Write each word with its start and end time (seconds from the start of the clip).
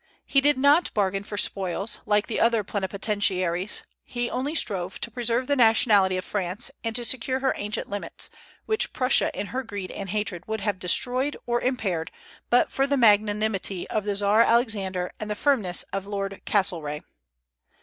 He 0.25 0.41
did 0.41 0.57
not 0.57 0.91
bargain 0.95 1.21
for 1.21 1.37
spoils, 1.37 1.99
like 2.07 2.25
the 2.25 2.39
other 2.39 2.63
plenipotentiaries; 2.63 3.83
he 4.03 4.31
only 4.31 4.55
strove 4.55 4.99
to 5.01 5.11
preserve 5.11 5.45
the 5.45 5.55
nationality 5.55 6.17
of 6.17 6.25
France, 6.25 6.71
and 6.83 6.95
to 6.95 7.05
secure 7.05 7.39
her 7.41 7.53
ancient 7.55 7.87
limits, 7.87 8.31
which 8.65 8.93
Prussia 8.93 9.29
in 9.39 9.45
her 9.53 9.61
greed 9.61 9.91
and 9.91 10.09
hatred 10.09 10.47
would 10.47 10.61
have 10.61 10.79
destroyed 10.79 11.37
or 11.45 11.61
impaired 11.61 12.09
but 12.49 12.71
for 12.71 12.87
the 12.87 12.97
magnanimity 12.97 13.87
of 13.91 14.03
the 14.05 14.15
Czar 14.15 14.41
Alexander 14.41 15.11
and 15.19 15.29
the 15.29 15.35
firmness 15.35 15.83
of 15.93 16.07
Lord 16.07 16.41
Castlereagh. 16.47 17.03